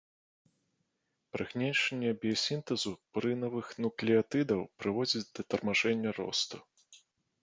Прыгнечанне 1.35 2.13
біясінтэзу 2.23 2.93
пурынавых 3.17 3.67
нуклеатыдаў 3.85 4.61
прыводзіць 4.79 5.21
да 5.37 5.41
тармажэння 5.55 6.09
росту. 6.21 6.57